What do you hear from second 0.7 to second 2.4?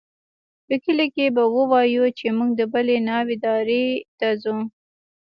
کلي کښې به ووايو چې